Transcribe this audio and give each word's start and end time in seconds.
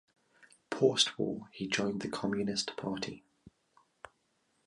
Post-war, 0.71 1.47
he 1.53 1.67
joined 1.67 2.01
the 2.01 2.09
Communist 2.09 2.75
Party. 2.75 3.23